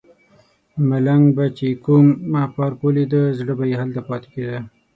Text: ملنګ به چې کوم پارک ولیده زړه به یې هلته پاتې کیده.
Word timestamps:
ملنګ 0.89 1.23
به 1.35 1.45
چې 1.57 1.67
کوم 1.83 2.05
پارک 2.55 2.77
ولیده 2.83 3.21
زړه 3.39 3.53
به 3.57 3.65
یې 3.69 3.75
هلته 3.81 4.01
پاتې 4.07 4.27
کیده. 4.33 4.57